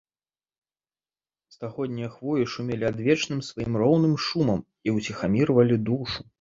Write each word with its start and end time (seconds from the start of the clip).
Стагоднія 1.55 2.09
хвоі 2.15 2.49
шумелі 2.55 2.89
адвечным 2.91 3.45
сваім 3.51 3.73
роўным 3.85 4.19
шумам 4.27 4.59
і 4.87 4.99
ўціхамірвалі 4.99 5.83
душу. 5.91 6.19